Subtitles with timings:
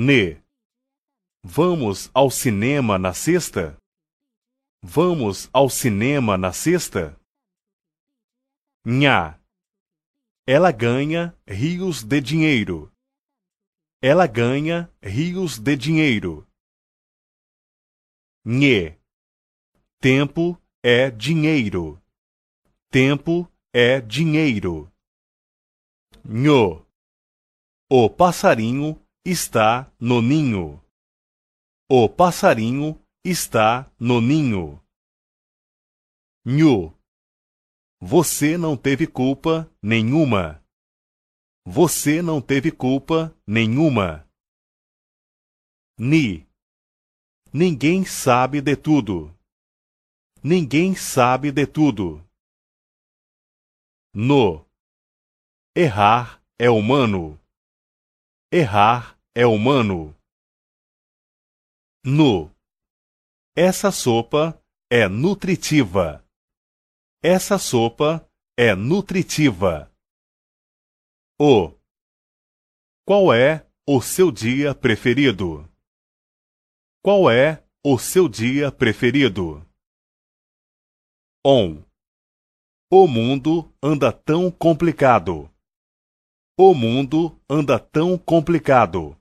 [0.00, 0.40] Ne.
[1.42, 3.76] Vamos ao cinema na sexta?
[4.80, 7.20] Vamos ao cinema na sexta?
[8.84, 9.40] Nha.
[10.46, 12.92] Ela ganha rios de dinheiro.
[14.00, 16.46] Ela ganha rios de dinheiro.
[18.44, 18.96] Nhe.
[19.98, 22.00] Tempo é dinheiro.
[22.88, 24.88] Tempo é dinheiro.
[26.24, 26.86] Nho.
[27.90, 30.82] O passarinho está no ninho.
[31.90, 34.82] O passarinho está no ninho.
[36.44, 36.96] Nhu.
[38.00, 40.64] Você não teve culpa nenhuma.
[41.66, 44.26] Você não teve culpa nenhuma.
[45.98, 46.46] Ni.
[47.52, 49.36] Ninguém sabe de tudo.
[50.42, 52.24] Ninguém sabe de tudo.
[54.14, 54.64] No.
[55.74, 57.38] Errar é humano.
[58.50, 60.12] Errar é humano.
[62.04, 62.52] Nu.
[63.56, 66.26] Essa sopa é nutritiva.
[67.22, 69.94] Essa sopa é nutritiva.
[71.40, 71.72] O.
[73.06, 75.70] Qual é o seu dia preferido?
[77.00, 79.64] Qual é o seu dia preferido?
[81.46, 81.80] On.
[82.90, 85.48] O mundo anda tão complicado.
[86.58, 89.17] O mundo anda tão complicado.